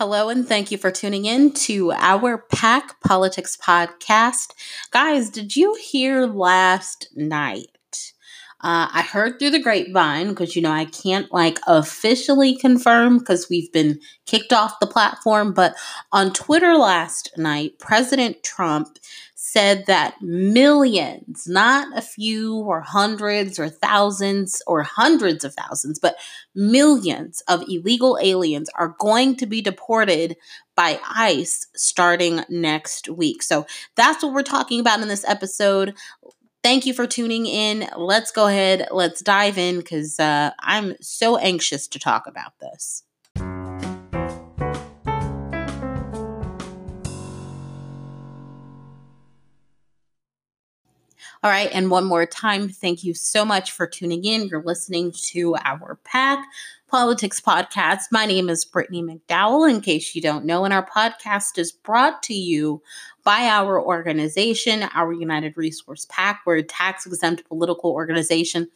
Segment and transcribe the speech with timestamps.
[0.00, 4.54] Hello, and thank you for tuning in to our PAC Politics podcast.
[4.90, 7.76] Guys, did you hear last night?
[8.62, 13.48] Uh, I heard through the grapevine because you know I can't like officially confirm because
[13.48, 15.74] we've been kicked off the platform, but
[16.12, 18.98] on Twitter last night, President Trump
[19.34, 26.16] said that millions, not a few or hundreds or thousands or hundreds of thousands, but
[26.54, 30.36] millions of illegal aliens are going to be deported
[30.76, 33.42] by ICE starting next week.
[33.42, 33.66] So
[33.96, 35.94] that's what we're talking about in this episode.
[36.62, 37.88] Thank you for tuning in.
[37.96, 43.02] Let's go ahead, let's dive in because uh, I'm so anxious to talk about this.
[51.42, 51.70] All right.
[51.72, 54.48] And one more time, thank you so much for tuning in.
[54.48, 56.44] You're listening to our PAC
[56.90, 58.06] Politics Podcast.
[58.10, 62.20] My name is Brittany McDowell, in case you don't know, and our podcast is brought
[62.24, 62.82] to you
[63.22, 66.40] by our organization, our United Resource PAC.
[66.44, 68.68] We're a tax exempt political organization.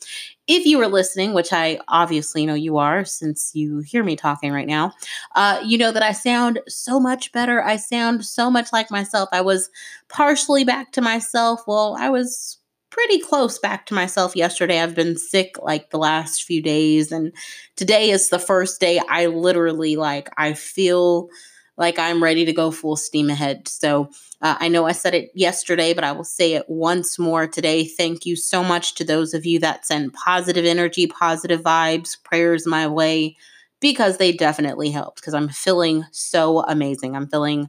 [0.47, 4.53] If you are listening, which I obviously know you are since you hear me talking
[4.53, 4.92] right now,
[5.35, 7.65] uh, you know that I sound so much better.
[7.65, 9.29] I sound so much like myself.
[9.33, 9.70] I was
[10.09, 11.62] partially back to myself.
[11.67, 12.59] Well, I was
[12.95, 14.81] pretty close back to myself yesterday.
[14.81, 17.33] I've been sick like the last few days and
[17.75, 21.28] today is the first day I literally like I feel
[21.77, 23.67] like I'm ready to go full steam ahead.
[23.67, 24.11] So
[24.42, 27.84] uh, I know I said it yesterday, but I will say it once more today.
[27.84, 32.64] Thank you so much to those of you that send positive energy, positive vibes, prayers
[32.64, 33.36] my way
[33.81, 37.17] because they definitely helped because I'm feeling so amazing.
[37.17, 37.69] I'm feeling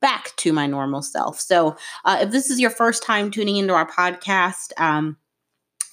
[0.00, 1.40] back to my normal self.
[1.40, 5.16] So, uh, if this is your first time tuning into our podcast, um,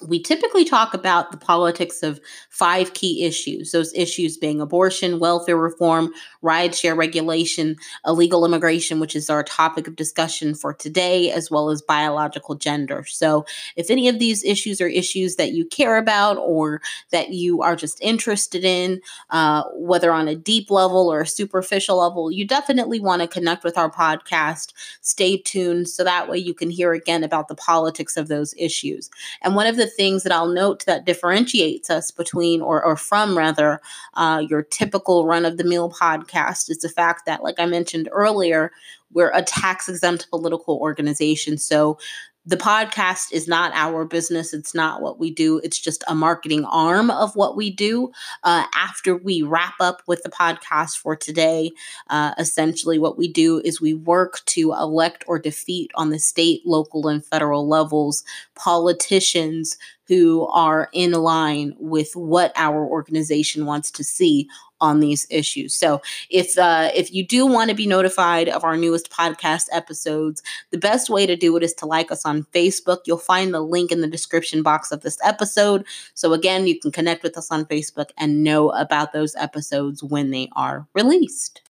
[0.06, 5.56] we typically talk about the politics of five key issues those issues being abortion welfare
[5.56, 11.70] reform rideshare regulation illegal immigration which is our topic of discussion for today as well
[11.70, 13.04] as biological gender.
[13.06, 13.44] So
[13.76, 17.76] if any of these issues are issues that you care about or that you are
[17.76, 19.00] just interested in
[19.30, 23.64] uh, whether on a deep level or a superficial level you definitely want to connect
[23.64, 24.72] with our podcast.
[25.00, 29.10] Stay tuned so that way you can hear again about the politics of those issues.
[29.42, 33.36] And one of the things that I'll note that differentiates us between or, or from
[33.36, 33.80] rather
[34.14, 38.08] uh, your typical run of the mill podcast is the fact that, like I mentioned
[38.12, 38.72] earlier,
[39.12, 41.56] we're a tax exempt political organization.
[41.56, 41.98] So
[42.46, 44.52] the podcast is not our business.
[44.52, 45.60] It's not what we do.
[45.64, 48.12] It's just a marketing arm of what we do.
[48.42, 51.70] Uh, after we wrap up with the podcast for today,
[52.10, 56.60] uh, essentially what we do is we work to elect or defeat on the state,
[56.66, 64.04] local, and federal levels politicians who are in line with what our organization wants to
[64.04, 64.48] see
[64.84, 65.74] on these issues.
[65.74, 70.42] So if uh, if you do want to be notified of our newest podcast episodes,
[70.70, 72.98] the best way to do it is to like us on Facebook.
[73.06, 75.86] You'll find the link in the description box of this episode.
[76.12, 80.30] So again, you can connect with us on Facebook and know about those episodes when
[80.30, 81.62] they are released.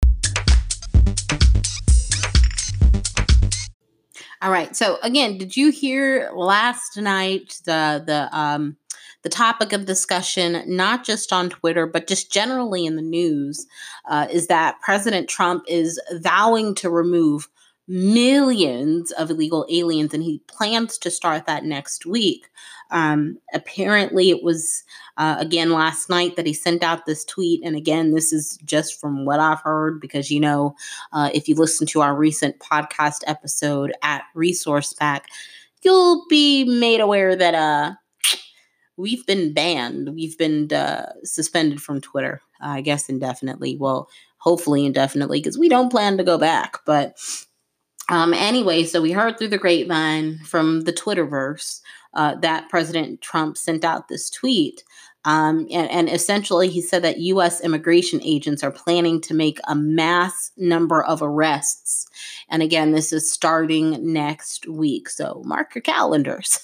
[4.43, 4.75] All right.
[4.77, 8.77] So again, did you hear last night the the um
[9.25, 13.67] the topic of discussion, not just on Twitter, but just generally in the news,
[14.09, 17.49] uh, is that President Trump is vowing to remove
[17.89, 22.49] millions of illegal aliens, and he plans to start that next week.
[22.91, 24.85] Um, apparently, it was
[25.17, 27.63] uh, again last night that he sent out this tweet.
[27.65, 30.77] And again, this is just from what I've heard because, you know,
[31.13, 35.27] uh, if you listen to our recent podcast episode at Resource PAC,
[35.83, 37.95] you'll be made aware that uh,
[38.97, 40.15] we've been banned.
[40.15, 43.77] We've been uh, suspended from Twitter, I guess indefinitely.
[43.77, 46.79] Well, hopefully indefinitely because we don't plan to go back.
[46.85, 47.19] But
[48.11, 51.81] um, anyway, so we heard through the grapevine from the Twitterverse
[52.13, 54.85] uh, that President Trump sent out this tweet
[55.25, 57.63] um, and, and, essentially, he said that U.S.
[57.63, 62.07] immigration agents are planning to make a mass number of arrests.
[62.51, 65.09] And again, this is starting next week.
[65.09, 66.59] So mark your calendars.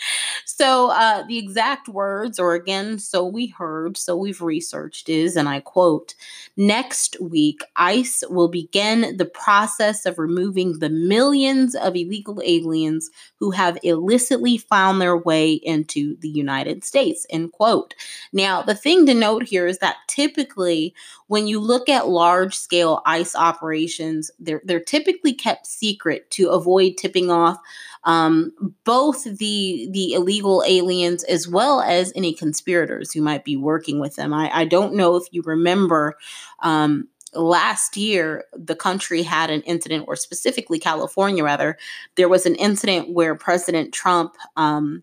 [0.44, 5.48] so uh, the exact words, or again, so we heard, so we've researched, is, and
[5.48, 6.14] I quote,
[6.56, 13.52] next week, ICE will begin the process of removing the millions of illegal aliens who
[13.52, 17.94] have illicitly found their way into the United States, end quote.
[18.32, 20.94] Now, the thing to note here is that typically
[21.26, 26.96] when you look at large scale ICE operations, they're, they're typically kept secret to avoid
[26.96, 27.58] tipping off
[28.04, 28.52] um,
[28.84, 34.16] both the the illegal aliens as well as any conspirators who might be working with
[34.16, 34.32] them.
[34.32, 36.16] I, I don't know if you remember
[36.60, 41.78] um, last year the country had an incident or specifically california rather
[42.16, 45.00] there was an incident where president trump um,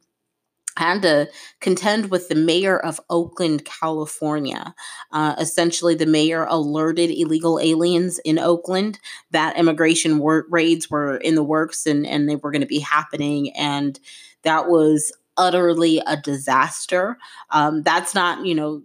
[0.77, 1.29] had to
[1.59, 4.73] contend with the mayor of Oakland, California.
[5.11, 8.99] Uh, essentially, the mayor alerted illegal aliens in Oakland
[9.31, 12.79] that immigration wor- raids were in the works and, and they were going to be
[12.79, 13.55] happening.
[13.55, 13.99] And
[14.43, 17.17] that was utterly a disaster.
[17.51, 18.81] Um, that's not, you know,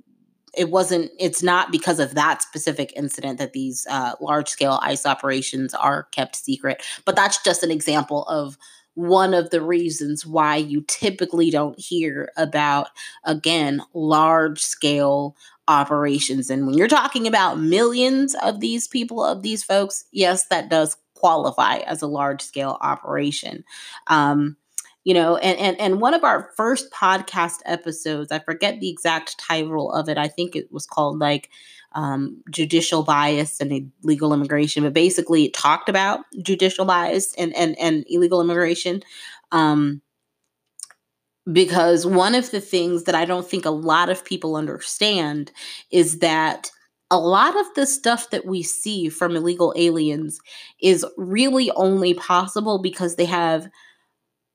[0.54, 5.06] it wasn't it's not because of that specific incident that these uh, large scale ice
[5.06, 8.58] operations are kept secret but that's just an example of
[8.94, 12.88] one of the reasons why you typically don't hear about
[13.24, 15.36] again large scale
[15.68, 16.50] operations.
[16.50, 20.96] And when you're talking about millions of these people of these folks yes that does
[21.14, 23.64] qualify as a large scale operation.
[24.08, 24.56] Um,
[25.04, 29.38] you know and, and and one of our first podcast episodes i forget the exact
[29.38, 31.50] title of it i think it was called like
[31.94, 37.78] um, judicial bias and illegal immigration but basically it talked about judicial bias and and,
[37.78, 39.02] and illegal immigration
[39.52, 40.00] um,
[41.52, 45.50] because one of the things that i don't think a lot of people understand
[45.90, 46.70] is that
[47.10, 50.40] a lot of the stuff that we see from illegal aliens
[50.80, 53.68] is really only possible because they have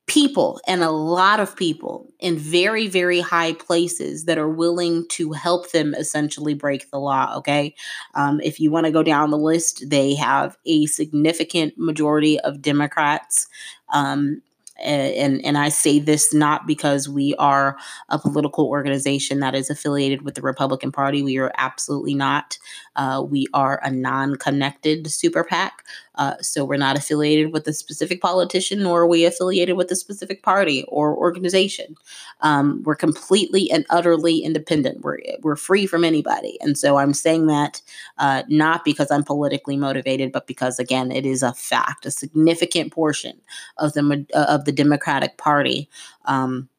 [0.08, 5.34] people and a lot of people in very very high places that are willing to
[5.34, 7.76] help them essentially break the law okay
[8.16, 12.62] um, if you want to go down the list they have a significant majority of
[12.62, 13.48] democrats
[13.90, 14.42] um,
[14.80, 17.78] and and I say this not because we are
[18.10, 21.24] a political organization that is affiliated with the Republican Party.
[21.24, 22.58] We are absolutely not.
[22.96, 25.84] Uh, we are a non-connected super PAC,
[26.18, 29.96] uh, so we're not affiliated with a specific politician, nor are we affiliated with a
[29.96, 31.96] specific party or organization.
[32.42, 35.02] Um, we're completely and utterly independent.
[35.02, 37.82] We're we're free from anybody, and so I'm saying that
[38.18, 42.06] uh, not because I'm politically motivated, but because again, it is a fact.
[42.06, 43.40] A significant portion
[43.78, 45.90] of the of the Democratic Party.
[46.26, 46.70] Um,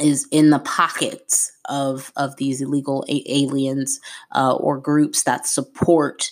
[0.00, 4.00] is in the pockets of of these illegal a- aliens
[4.34, 6.30] uh, or groups that support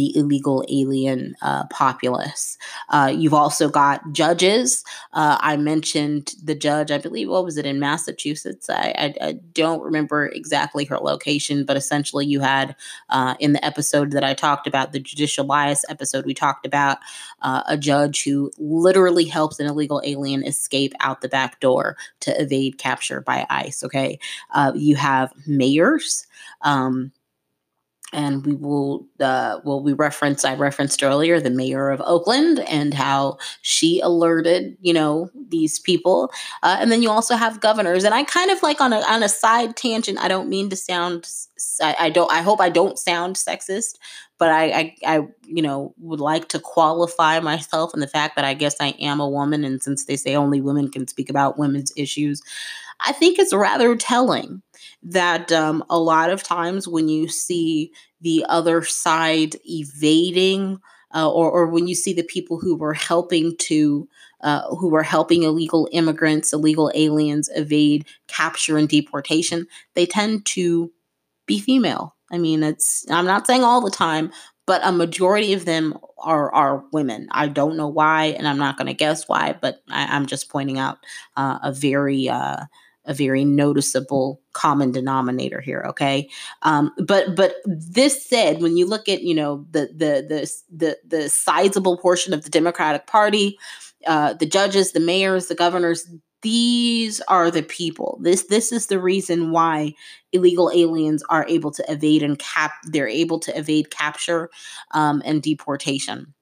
[0.00, 2.56] the illegal alien uh, populace.
[2.88, 4.82] Uh, you've also got judges.
[5.12, 8.70] Uh, I mentioned the judge, I believe, what was it in Massachusetts?
[8.70, 12.76] I, I, I don't remember exactly her location, but essentially, you had
[13.10, 16.96] uh, in the episode that I talked about, the judicial bias episode, we talked about
[17.42, 22.40] uh, a judge who literally helps an illegal alien escape out the back door to
[22.40, 23.84] evade capture by ICE.
[23.84, 24.18] Okay.
[24.74, 26.26] You have mayors.
[26.62, 27.12] Um,
[28.12, 32.94] and we will uh, well we referenced i referenced earlier the mayor of oakland and
[32.94, 36.32] how she alerted you know these people.
[36.62, 38.04] Uh, and then you also have governors.
[38.04, 40.76] And i kind of like on a on a side tangent i don't mean to
[40.76, 41.28] sound
[41.82, 43.98] I, I don't i hope i don't sound sexist
[44.38, 45.16] but I, I i
[45.46, 49.20] you know would like to qualify myself in the fact that i guess i am
[49.20, 49.64] a woman.
[49.64, 52.42] And since they say only women can speak about women's issues
[53.00, 54.62] i think it's rather telling
[55.02, 60.78] that um, a lot of times when you see the other side evading,
[61.14, 64.08] uh, or, or when you see the people who were helping to
[64.42, 70.90] uh, who were helping illegal immigrants, illegal aliens evade capture and deportation, they tend to
[71.46, 72.16] be female.
[72.30, 74.30] I mean, it's I'm not saying all the time,
[74.66, 77.28] but a majority of them are are women.
[77.32, 80.48] I don't know why, and I'm not going to guess why, but I, am just
[80.48, 80.98] pointing out
[81.36, 82.64] uh, a very uh,
[83.10, 86.30] a very noticeable common denominator here okay?
[86.62, 90.98] Um, but but this said when you look at you know the the the the,
[91.06, 93.58] the sizable portion of the democratic party
[94.06, 96.08] uh, the judges the mayors the governors
[96.42, 98.18] these are the people.
[98.22, 99.92] This this is the reason why
[100.32, 104.50] illegal aliens are able to evade and cap they're able to evade capture
[104.92, 106.32] um, and deportation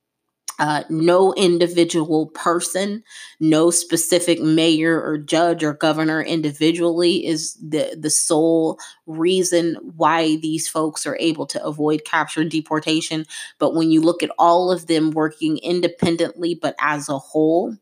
[0.59, 3.05] uh, no individual person,
[3.39, 10.69] no specific mayor or judge or governor individually is the, the sole reason why these
[10.69, 13.25] folks are able to avoid capture and deportation.
[13.59, 17.77] But when you look at all of them working independently, but as a whole,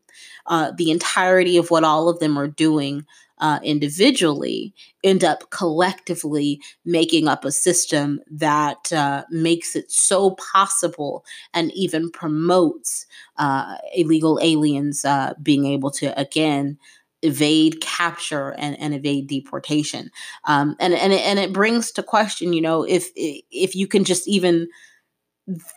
[0.45, 3.05] uh, the entirety of what all of them are doing
[3.39, 11.23] uh, individually end up collectively making up a system that uh, makes it so possible
[11.53, 13.05] and even promotes
[13.37, 16.77] uh, illegal aliens uh, being able to again
[17.23, 20.11] evade capture and, and evade deportation.
[20.45, 24.03] Um, and and it, and it brings to question you know if if you can
[24.03, 24.67] just even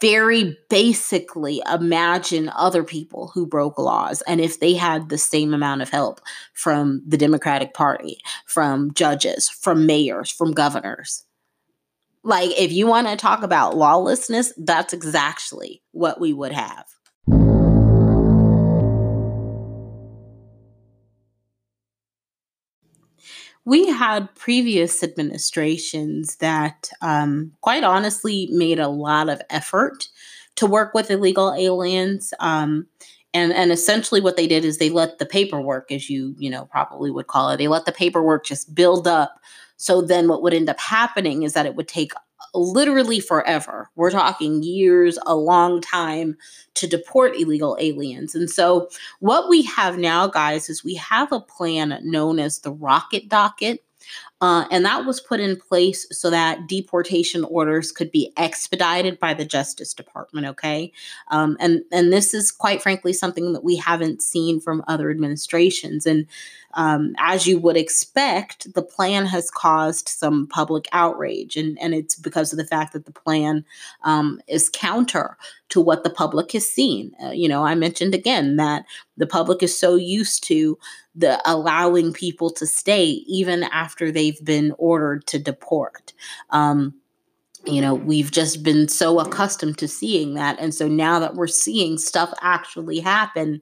[0.00, 5.81] very basically imagine other people who broke laws and if they had the same amount
[5.81, 6.21] of help
[6.55, 11.25] from the Democratic Party, from judges, from mayors, from governors.
[12.23, 16.87] Like, if you want to talk about lawlessness, that's exactly what we would have.
[23.71, 30.09] We had previous administrations that, um, quite honestly, made a lot of effort
[30.57, 32.35] to work with illegal aliens.
[32.41, 32.89] Um,
[33.33, 36.65] and and essentially what they did is they let the paperwork as you you know
[36.65, 39.39] probably would call it they let the paperwork just build up
[39.77, 42.11] so then what would end up happening is that it would take
[42.54, 43.90] literally forever.
[43.97, 46.37] We're talking years, a long time
[46.75, 48.35] to deport illegal aliens.
[48.35, 48.88] And so,
[49.21, 53.85] what we have now, guys, is we have a plan known as the Rocket Docket.
[54.40, 59.35] Uh, and that was put in place so that deportation orders could be expedited by
[59.35, 60.47] the Justice Department.
[60.47, 60.92] Okay,
[61.28, 66.07] um, and and this is quite frankly something that we haven't seen from other administrations.
[66.07, 66.26] And
[66.75, 72.15] um, as you would expect, the plan has caused some public outrage, and and it's
[72.15, 73.65] because of the fact that the plan
[74.03, 75.37] um, is counter
[75.71, 77.12] to what the public has seen.
[77.23, 78.85] Uh, you know, I mentioned again that
[79.17, 80.79] the public is so used to
[81.15, 86.12] the allowing people to stay even after they've been ordered to deport.
[86.50, 86.95] Um,
[87.67, 90.59] you know, we've just been so accustomed to seeing that.
[90.59, 93.61] And so now that we're seeing stuff actually happen,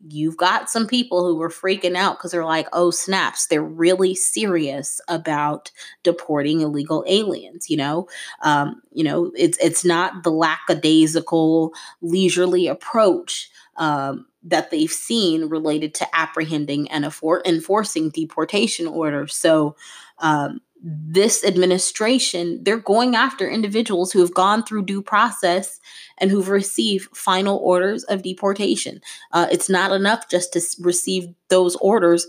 [0.00, 4.14] you've got some people who were freaking out because they're like, oh, snaps, they're really
[4.14, 5.70] serious about
[6.02, 8.08] deporting illegal aliens, you know?
[8.42, 11.72] Um, you know, it's it's not the lackadaisical,
[12.02, 19.34] leisurely approach um, that they've seen related to apprehending and enforcing deportation orders.
[19.34, 19.76] So
[20.18, 25.80] um, this administration, they're going after individuals who have gone through due process
[26.18, 29.00] and who've received final orders of deportation.
[29.32, 32.26] Uh, it's not enough just to receive those orders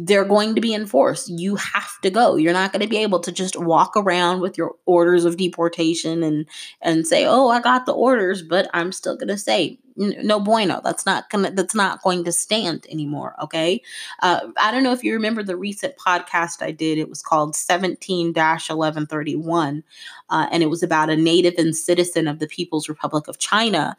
[0.00, 1.28] they're going to be enforced.
[1.28, 2.34] You have to go.
[2.36, 6.24] You're not going to be able to just walk around with your orders of deportation
[6.24, 6.46] and
[6.80, 10.80] and say, "Oh, I got the orders, but I'm still going to say no bueno."
[10.82, 11.52] That's not gonna.
[11.52, 13.36] That's not going to stand anymore.
[13.42, 13.80] Okay.
[14.20, 16.98] Uh, I don't know if you remember the recent podcast I did.
[16.98, 19.82] It was called 17-1131,
[20.30, 23.96] uh, and it was about a native and citizen of the People's Republic of China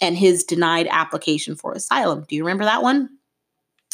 [0.00, 2.24] and his denied application for asylum.
[2.28, 3.10] Do you remember that one?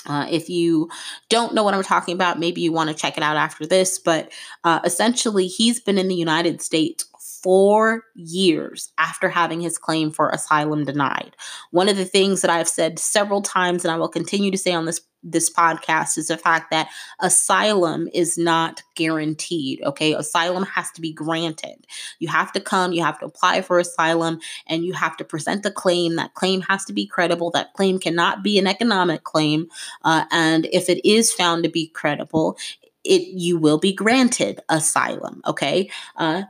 [0.07, 0.89] Uh, if you
[1.29, 3.99] don't know what I'm talking about, maybe you want to check it out after this.
[3.99, 4.33] But
[4.65, 7.05] uh, essentially, he's been in the United States
[7.43, 11.37] four years after having his claim for asylum denied.
[11.71, 14.73] One of the things that I've said several times, and I will continue to say
[14.73, 16.88] on this this podcast is the fact that
[17.21, 19.83] asylum is not guaranteed.
[19.83, 20.14] Okay.
[20.14, 21.87] Asylum has to be granted.
[22.18, 25.66] You have to come, you have to apply for asylum, and you have to present
[25.66, 26.16] a claim.
[26.16, 27.50] That claim has to be credible.
[27.50, 29.68] That claim cannot be an economic claim.
[30.04, 32.56] Uh, and if it is found to be credible,
[33.04, 35.42] it you will be granted asylum.
[35.47, 35.90] Okay.
[36.16, 36.42] Uh,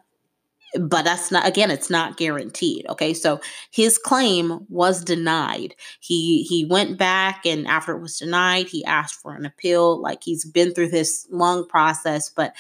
[0.81, 3.15] but that's not again it's not guaranteed okay?
[3.15, 5.75] So his claim was denied.
[6.01, 10.01] He he went back and after it was denied he asked for an appeal.
[10.01, 12.53] Like he's been through this long process but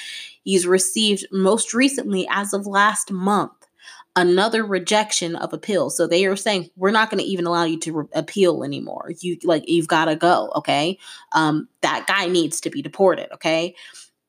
[0.44, 3.52] he's received most recently as of last month
[4.18, 5.90] another rejection of appeal.
[5.90, 9.12] So they are saying we're not going to even allow you to re- appeal anymore.
[9.20, 10.98] You like you've got to go okay?
[11.32, 13.74] Um that guy needs to be deported okay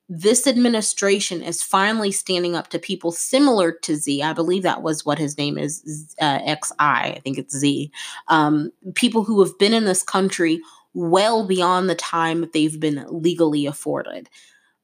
[0.10, 4.24] this administration is finally standing up to people similar to Z.
[4.24, 6.76] I believe that was what his name is, uh, XI.
[6.80, 7.92] I think it's Z.
[8.30, 10.62] Um, people who have been in this country
[10.94, 14.30] well beyond the time they've been legally afforded.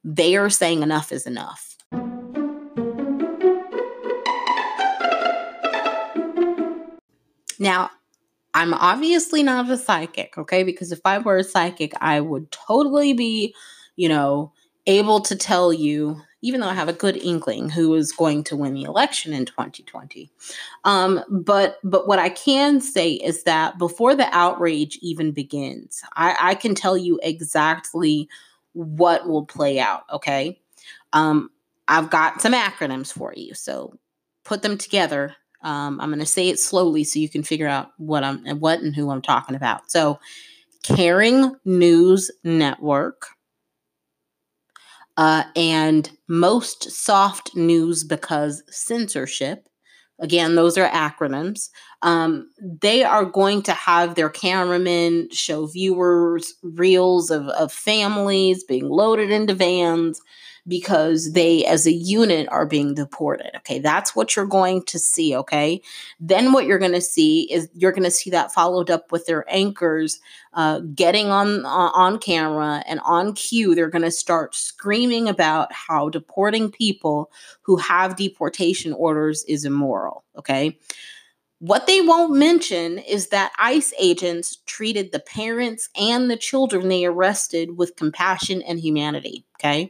[0.04, 1.78] They are saying enough is enough.
[7.60, 7.92] Now,
[8.54, 10.64] I'm obviously not a psychic, okay?
[10.64, 13.56] Because if I were a psychic, I would totally be,
[13.96, 14.52] you know,
[14.86, 18.58] able to tell you, even though I have a good inkling who is going to
[18.58, 20.30] win the election in 2020.
[20.84, 26.36] Um, but but what I can say is that before the outrage even begins, I,
[26.40, 28.28] I can tell you exactly
[28.74, 30.04] what will play out.
[30.12, 30.60] Okay.
[31.14, 31.50] Um,
[31.88, 33.54] I've got some acronyms for you.
[33.54, 33.98] So
[34.44, 35.36] put them together.
[35.62, 38.60] Um, I'm going to say it slowly so you can figure out what I'm and
[38.60, 39.90] what and who I'm talking about.
[39.90, 40.20] So,
[40.84, 43.28] Caring News Network,
[45.18, 49.68] uh, and most soft news because censorship.
[50.20, 51.70] Again, those are acronyms.
[52.02, 58.90] Um, they are going to have their cameramen show viewers reels of, of families being
[58.90, 60.22] loaded into vans,
[60.68, 63.52] because they, as a unit, are being deported.
[63.58, 65.36] Okay, that's what you're going to see.
[65.36, 65.82] Okay,
[66.20, 69.26] then what you're going to see is you're going to see that followed up with
[69.26, 70.20] their anchors
[70.54, 73.76] uh, getting on uh, on camera and on cue.
[73.76, 80.24] They're going to start screaming about how deporting people who have deportation orders is immoral.
[80.38, 80.78] Okay.
[81.66, 87.06] What they won't mention is that ICE agents treated the parents and the children they
[87.06, 89.46] arrested with compassion and humanity.
[89.58, 89.90] Okay.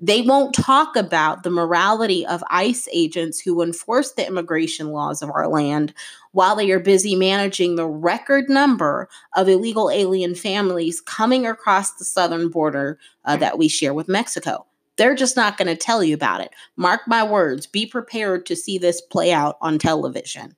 [0.00, 5.30] They won't talk about the morality of ICE agents who enforce the immigration laws of
[5.30, 5.94] our land
[6.32, 12.04] while they are busy managing the record number of illegal alien families coming across the
[12.04, 14.66] southern border uh, that we share with Mexico.
[14.96, 16.50] They're just not going to tell you about it.
[16.74, 20.56] Mark my words, be prepared to see this play out on television.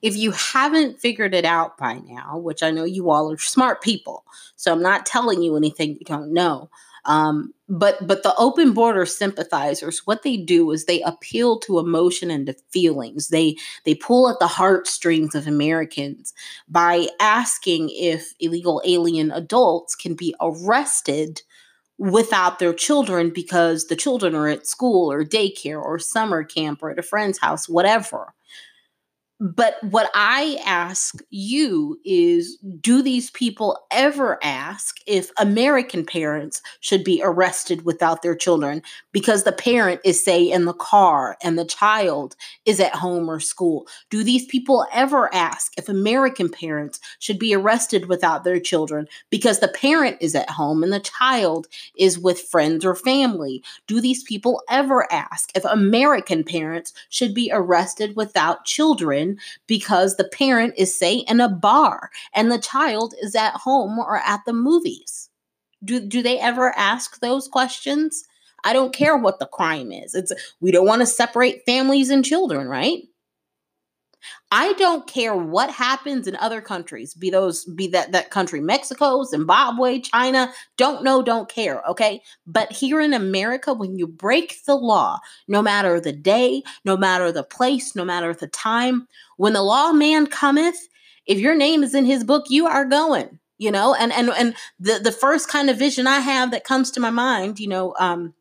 [0.00, 3.82] If you haven't figured it out by now, which I know you all are smart
[3.82, 4.24] people,
[4.56, 6.70] so I'm not telling you anything you don't know.
[7.04, 12.30] Um, but but the open border sympathizers, what they do is they appeal to emotion
[12.30, 13.28] and to feelings.
[13.28, 16.32] They they pull at the heartstrings of Americans
[16.68, 21.42] by asking if illegal alien adults can be arrested
[21.98, 26.90] without their children because the children are at school or daycare or summer camp or
[26.90, 28.34] at a friend's house, whatever.
[29.40, 37.04] But what I ask you is do these people ever ask if American parents should
[37.04, 41.64] be arrested without their children because the parent is, say, in the car and the
[41.64, 43.86] child is at home or school?
[44.10, 49.60] Do these people ever ask if American parents should be arrested without their children because
[49.60, 53.62] the parent is at home and the child is with friends or family?
[53.86, 59.27] Do these people ever ask if American parents should be arrested without children?
[59.66, 64.18] Because the parent is, say, in a bar and the child is at home or
[64.18, 65.30] at the movies?
[65.84, 68.24] Do, do they ever ask those questions?
[68.64, 70.14] I don't care what the crime is.
[70.14, 73.07] It's we don't want to separate families and children, right?
[74.50, 79.24] I don't care what happens in other countries, be those be that that country Mexico,
[79.24, 82.22] Zimbabwe, China, don't know, don't care, okay?
[82.46, 87.30] But here in America when you break the law, no matter the day, no matter
[87.32, 89.06] the place, no matter the time,
[89.36, 90.88] when the lawman cometh,
[91.26, 93.94] if your name is in his book, you are going, you know?
[93.94, 97.10] And and and the the first kind of vision I have that comes to my
[97.10, 98.34] mind, you know, um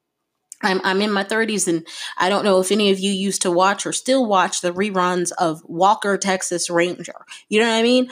[0.64, 1.86] I'm I'm in my 30s and
[2.18, 5.32] I don't know if any of you used to watch or still watch the reruns
[5.38, 7.26] of Walker Texas Ranger.
[7.50, 8.10] You know what I mean?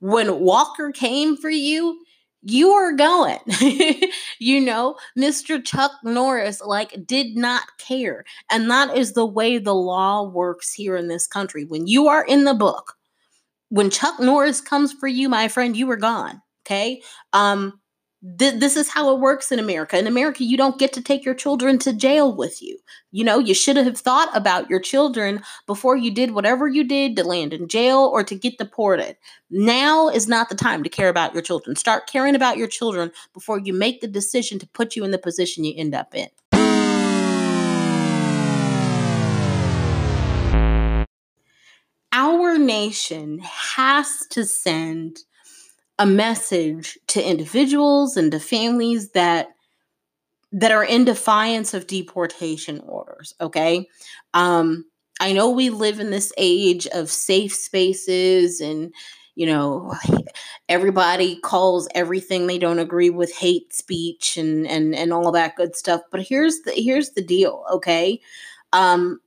[0.00, 2.00] When Walker came for you,
[2.42, 3.38] you were going.
[4.38, 5.64] you know, Mr.
[5.64, 8.24] Chuck Norris like did not care.
[8.50, 11.64] And that is the way the law works here in this country.
[11.64, 12.94] When you are in the book,
[13.68, 16.42] when Chuck Norris comes for you, my friend, you are gone.
[16.66, 17.02] Okay?
[17.32, 17.80] Um
[18.38, 19.98] th- this is how it works in America.
[19.98, 22.78] In America, you don't get to take your children to jail with you.
[23.12, 27.16] You know, you should have thought about your children before you did whatever you did
[27.16, 29.16] to land in jail or to get deported.
[29.50, 31.76] Now is not the time to care about your children.
[31.76, 35.18] Start caring about your children before you make the decision to put you in the
[35.18, 36.28] position you end up in.
[42.12, 45.18] Our nation has to send
[45.98, 49.48] a message to individuals and to families that
[50.52, 53.88] that are in defiance of deportation orders okay?
[54.34, 54.84] Um
[55.20, 58.92] i know we live in this age of safe spaces and
[59.34, 59.94] you know
[60.68, 65.74] everybody calls everything they don't agree with hate speech and and and all that good
[65.76, 68.20] stuff but here's the here's the deal okay?
[68.72, 69.20] Um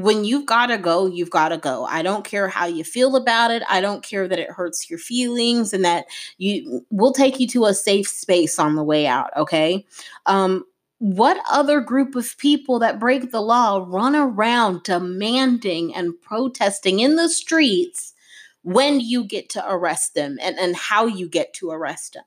[0.00, 1.84] when you've got to go, you've got to go.
[1.84, 3.62] I don't care how you feel about it.
[3.68, 6.06] I don't care that it hurts your feelings and that
[6.38, 9.86] you will take you to a safe space on the way out, okay?
[10.26, 10.64] Um
[10.98, 17.16] what other group of people that break the law run around demanding and protesting in
[17.16, 18.14] the streets
[18.62, 22.24] when you get to arrest them and, and how you get to arrest them?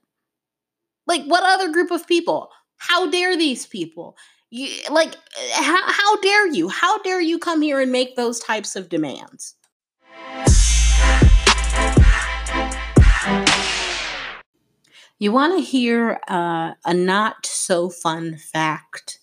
[1.08, 2.51] Like, what other group of people?
[2.75, 4.15] How dare these people?
[4.50, 5.14] You, like,
[5.54, 6.70] how, how dare you?
[6.70, 9.56] How dare you come here and make those types of demands?
[15.20, 19.20] You want to hear uh, a not so fun fact?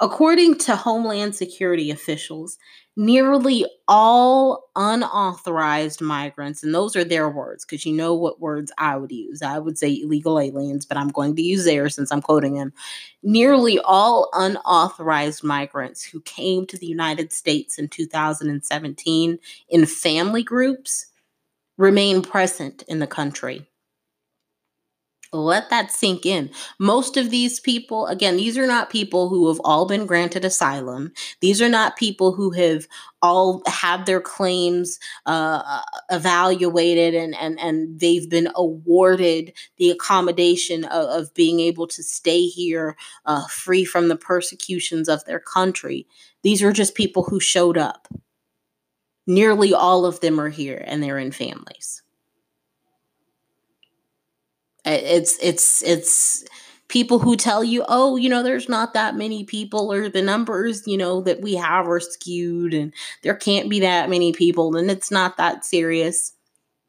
[0.00, 2.58] According to Homeland Security officials,
[2.96, 8.96] nearly all unauthorized migrants, and those are their words, because you know what words I
[8.96, 9.42] would use.
[9.42, 12.72] I would say illegal aliens, but I'm going to use theirs since I'm quoting them.
[13.22, 21.06] Nearly all unauthorized migrants who came to the United States in 2017 in family groups
[21.76, 23.66] remain present in the country.
[25.36, 26.50] Let that sink in.
[26.78, 31.12] Most of these people, again, these are not people who have all been granted asylum.
[31.40, 32.86] These are not people who have
[33.20, 41.06] all had their claims uh, evaluated and, and, and they've been awarded the accommodation of,
[41.08, 46.06] of being able to stay here uh, free from the persecutions of their country.
[46.42, 48.08] These are just people who showed up.
[49.26, 52.02] Nearly all of them are here and they're in families.
[54.84, 56.44] It's it's it's
[56.88, 60.86] people who tell you, oh, you know, there's not that many people, or the numbers,
[60.86, 62.92] you know, that we have are skewed, and
[63.22, 66.32] there can't be that many people, and it's not that serious.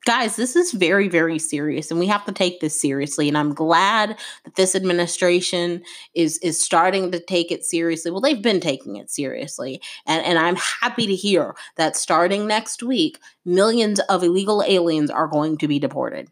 [0.05, 3.27] Guys, this is very, very serious, and we have to take this seriously.
[3.27, 8.11] And I'm glad that this administration is is starting to take it seriously.
[8.11, 12.83] Well, they've been taking it seriously, and and I'm happy to hear that starting next
[12.83, 16.29] week, millions of illegal aliens are going to be deported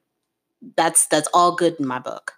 [0.76, 2.34] that's that's all good in my book.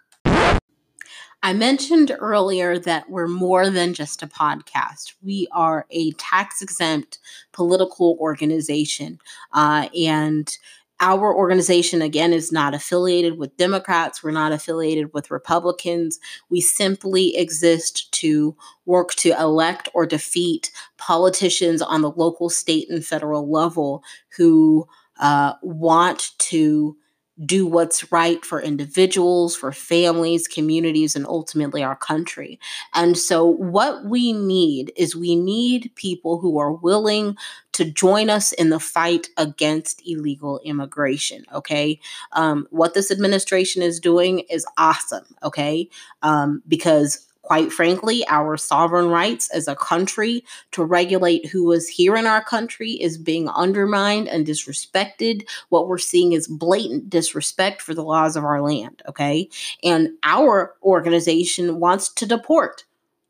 [1.46, 5.14] I mentioned earlier that we're more than just a podcast.
[5.22, 7.20] We are a tax exempt
[7.52, 9.20] political organization.
[9.54, 10.58] Uh, and
[11.00, 14.24] our organization, again, is not affiliated with Democrats.
[14.24, 16.20] We're not affiliated with Republicans.
[16.50, 18.56] We simply exist to
[18.88, 24.04] work to elect or defeat politicians on the local, state, and federal level
[24.36, 24.88] who
[25.20, 26.98] uh, want to
[27.44, 32.60] do what's right for individuals, for families, communities, and ultimately our country.
[32.94, 37.36] And so, what we need is we need people who are willing
[37.74, 41.44] to join us in the fight against illegal immigration.
[41.54, 42.00] Okay.
[42.32, 45.26] Um, what this administration is doing is awesome.
[45.44, 45.90] Okay.
[46.22, 52.16] Um, because quite frankly, our sovereign rights as a country to regulate who is here
[52.16, 55.48] in our country is being undermined and disrespected.
[55.70, 59.48] What we're seeing is blatant disrespect for the laws of our land, okay?
[59.84, 62.84] And our organization wants to deport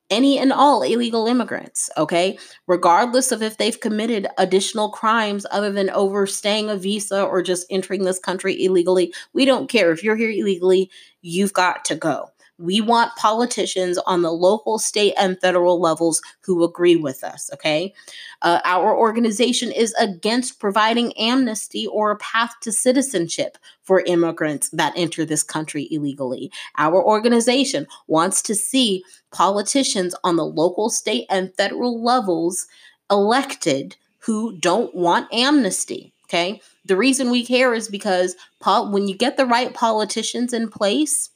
[0.09, 2.37] any and all illegal immigrants, okay?
[2.67, 8.03] Regardless of if they've committed additional crimes other than overstaying a visa or just entering
[8.03, 9.13] this country illegally.
[9.33, 9.91] We don't care.
[9.91, 10.89] If you're here illegally,
[11.21, 12.31] you've got to go.
[12.57, 17.93] We want politicians on the local, state, and federal levels who agree with us, okay?
[18.41, 24.93] Uh, our organization is against providing amnesty or a path to citizenship for immigrants that
[24.95, 26.51] enter this country illegally.
[26.77, 32.67] Our organization wants to see politicians on the local, state, and federal levels
[33.11, 36.13] elected who don't want amnesty.
[36.25, 36.61] Okay.
[36.85, 41.29] The reason we care is because when you get the right politicians in place,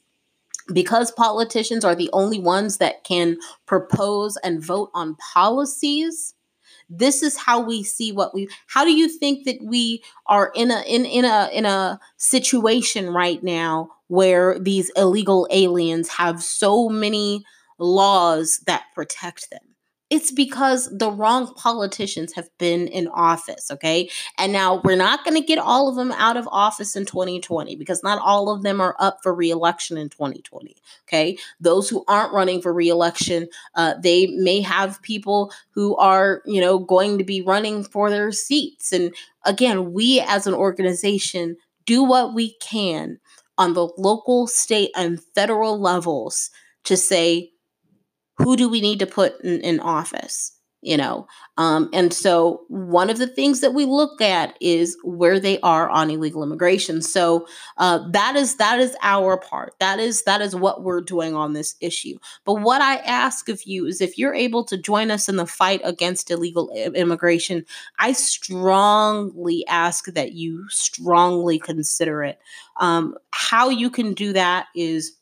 [0.72, 6.34] because politicians are the only ones that can propose and vote on policies
[6.90, 10.70] this is how we see what we how do you think that we are in
[10.72, 16.88] a in in a in a situation right now where these illegal aliens have so
[16.88, 17.44] many
[17.78, 19.69] laws that protect them
[20.10, 24.10] it's because the wrong politicians have been in office, okay?
[24.38, 27.76] And now we're not going to get all of them out of office in 2020
[27.76, 31.38] because not all of them are up for reelection in 2020, okay?
[31.60, 36.80] Those who aren't running for reelection, uh, they may have people who are, you know,
[36.80, 38.92] going to be running for their seats.
[38.92, 43.20] And again, we as an organization do what we can
[43.56, 46.50] on the local, state, and federal levels
[46.84, 47.49] to say,
[48.42, 50.52] who do we need to put in, in office?
[50.82, 51.26] you know?
[51.58, 55.90] Um, and so one of the things that we look at is where they are
[55.90, 57.02] on illegal immigration.
[57.02, 59.74] So uh, that is that is our part.
[59.78, 62.18] That is that is what we're doing on this issue.
[62.44, 65.46] But what i ask of you is if you're able to join us in the
[65.46, 67.64] fight against illegal immigration
[67.98, 72.38] i strongly ask that you strongly consider it.
[72.78, 75.19] Um, how you can do that is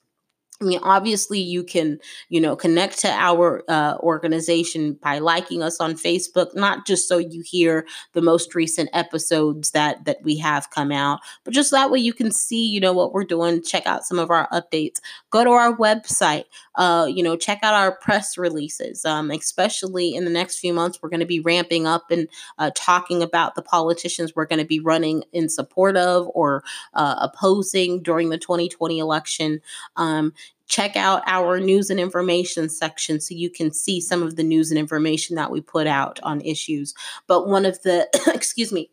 [0.60, 5.78] I mean, obviously, you can, you know, connect to our uh, organization by liking us
[5.78, 10.70] on Facebook, not just so you hear the most recent episodes that that we have
[10.70, 13.62] come out, but just that way you can see, you know, what we're doing.
[13.62, 15.00] Check out some of our updates.
[15.30, 16.44] Go to our website.
[16.74, 19.04] Uh, you know, check out our press releases.
[19.04, 22.26] Um, especially in the next few months, we're going to be ramping up and
[22.58, 27.14] uh, talking about the politicians we're going to be running in support of or uh,
[27.20, 29.60] opposing during the 2020 election.
[29.96, 30.32] Um,
[30.68, 34.70] check out our news and information section so you can see some of the news
[34.70, 36.94] and information that we put out on issues.
[37.26, 38.90] But one of the, excuse me,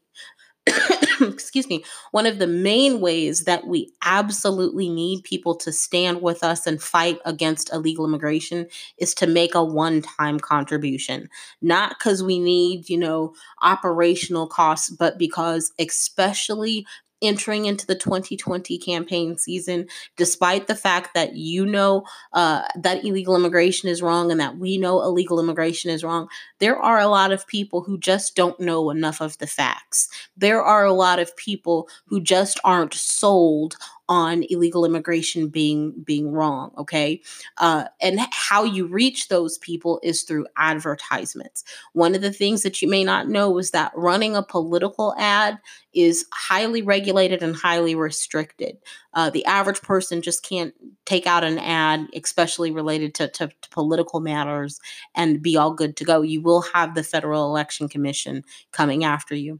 [1.21, 6.43] excuse me, one of the main ways that we absolutely need people to stand with
[6.43, 8.65] us and fight against illegal immigration
[8.97, 11.29] is to make a one time contribution.
[11.61, 16.85] Not because we need, you know, operational costs, but because, especially
[17.25, 23.35] entering into the 2020 campaign season, despite the fact that you know uh, that illegal
[23.35, 26.27] immigration is wrong and that we know illegal immigration is wrong,
[26.59, 30.09] there are a lot of people who just don't know enough of the facts.
[30.37, 36.31] There are a lot of people who just aren't sold on illegal immigration being being
[36.31, 37.21] wrong okay?
[37.57, 41.63] Uh, and how you reach those people is through advertisements.
[41.93, 45.59] One of the things that you may not know is that running a political ad
[45.93, 48.77] is highly regulated and highly restricted.
[49.13, 50.73] Uh, the average person just can't
[51.05, 54.79] take out an ad especially related to, to, to political matters
[55.15, 56.21] and be all good to go.
[56.21, 59.59] You will have the federal election commission coming after you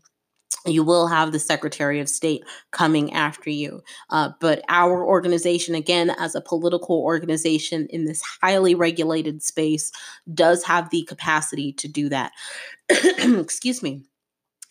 [0.66, 3.82] you will have the Secretary of State coming after you.
[4.10, 9.92] Uh, but our organization, again, as a political organization in this highly regulated space,
[10.34, 12.32] does have the capacity to do that.
[12.90, 14.04] Excuse me.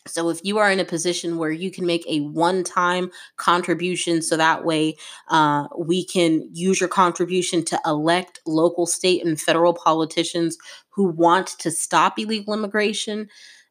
[0.07, 4.21] So, if you are in a position where you can make a one time contribution,
[4.21, 4.97] so that way
[5.29, 10.57] uh, we can use your contribution to elect local, state, and federal politicians
[10.89, 13.27] who want to stop illegal immigration,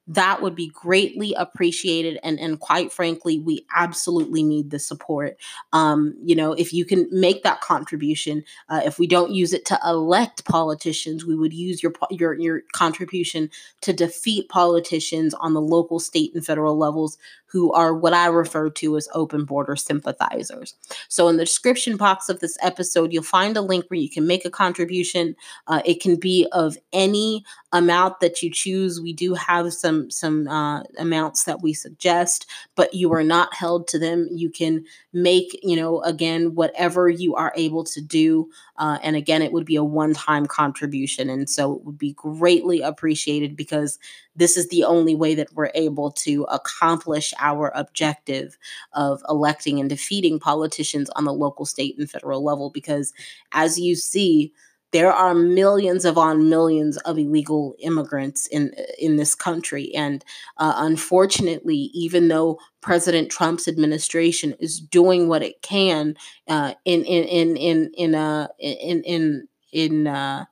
[0.06, 5.36] that would be greatly appreciated and and quite frankly we absolutely need the support.
[5.72, 9.64] Um you know if you can make that contribution uh, if we don't use it
[9.66, 15.60] to elect politicians we would use your your your contribution to defeat politicians on the
[15.60, 17.18] local state and federal levels
[17.54, 20.74] who are what I refer to as open border sympathizers.
[21.08, 24.26] So, in the description box of this episode, you'll find a link where you can
[24.26, 25.36] make a contribution.
[25.68, 29.00] Uh, it can be of any amount that you choose.
[29.00, 33.86] We do have some some uh, amounts that we suggest, but you are not held
[33.88, 34.28] to them.
[34.32, 38.50] You can make, you know, again, whatever you are able to do.
[38.78, 41.30] Uh, and again, it would be a one time contribution.
[41.30, 43.98] And so it would be greatly appreciated because
[44.36, 48.58] this is the only way that we're able to accomplish our objective
[48.94, 52.70] of electing and defeating politicians on the local, state, and federal level.
[52.70, 53.12] Because
[53.52, 54.52] as you see,
[54.94, 60.24] there are millions of on millions of illegal immigrants in in this country and
[60.58, 66.14] uh, unfortunately even though president trump's administration is doing what it can
[66.46, 70.44] uh, in in in in in uh, in in in uh,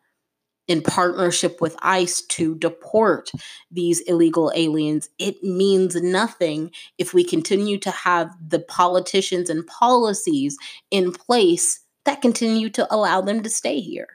[0.68, 3.30] in partnership with ICE to deport
[3.70, 10.56] these illegal aliens, it means nothing if we continue to have the politicians and policies
[10.90, 14.08] in place that continue to allow them to stay here.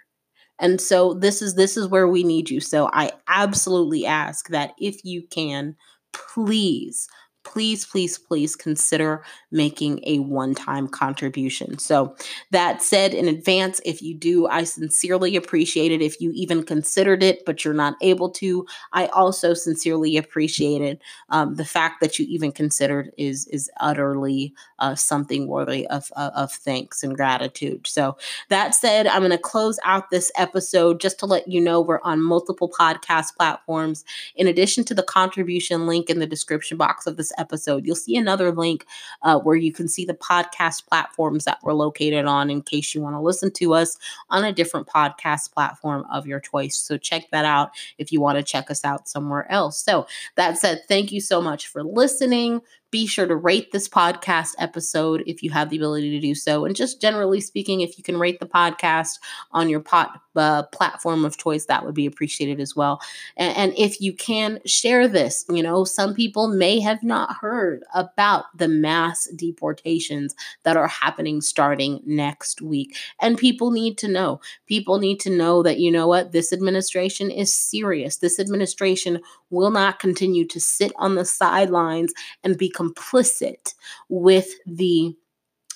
[0.60, 2.60] And so this is this is where we need you.
[2.60, 5.76] So I absolutely ask that if you can
[6.14, 7.08] please
[7.48, 11.78] please, please, please consider making a one time contribution.
[11.80, 12.16] So,
[12.52, 16.02] that said, in advance, if you do, I sincerely appreciate it.
[16.02, 21.02] If you even considered it, but you're not able to, I also sincerely appreciate it.
[21.30, 26.34] Um, the fact that you even considered is is utterly uh, something worthy of, of,
[26.34, 27.88] of thanks and gratitude.
[27.88, 28.18] So,
[28.50, 32.02] that said, I'm going to close out this episode just to let you know we're
[32.04, 34.04] on multiple podcast platforms.
[34.36, 37.86] In addition to the contribution link in the description box of this episode.
[37.86, 38.86] You'll see another link
[39.22, 43.02] uh, where you can see the podcast platforms that we're located on in case you
[43.02, 43.98] want to listen to us
[44.30, 46.78] on a different podcast platform of your choice.
[46.78, 49.78] So check that out if you want to check us out somewhere else.
[49.78, 52.62] So that said, thank you so much for listening.
[52.90, 56.66] Be sure to rate this podcast episode if you have the ability to do so.
[56.66, 59.20] And just generally speaking, if you can rate the podcast
[59.52, 63.02] on your pot, uh, platform of choice, that would be appreciated as well.
[63.36, 67.84] And, and if you can share this, you know, some people may have not heard
[67.94, 72.96] about the mass deportations that are happening starting next week.
[73.20, 74.40] And people need to know.
[74.66, 78.18] People need to know that, you know what, this administration is serious.
[78.18, 83.74] This administration will not continue to sit on the sidelines and be complicit
[84.10, 85.16] with the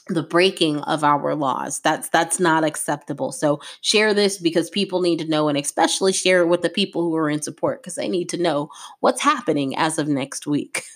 [0.08, 1.80] the breaking of our laws.
[1.80, 3.32] That's that's not acceptable.
[3.32, 7.04] So share this because people need to know and especially share it with the people
[7.04, 10.84] who are in support because they need to know what's happening as of next week.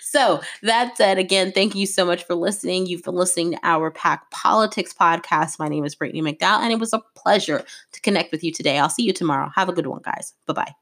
[0.00, 2.86] So that said again thank you so much for listening.
[2.86, 5.58] You've been listening to our PAC politics podcast.
[5.58, 8.78] My name is brittany mcdowell and it was a pleasure to connect with you today.
[8.78, 9.50] I'll see you tomorrow.
[9.56, 10.34] Have a good one guys.
[10.46, 10.74] Bye bye